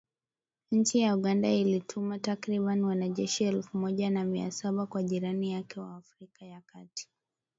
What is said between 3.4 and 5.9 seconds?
elfu moja na mia saba kwa jirani yake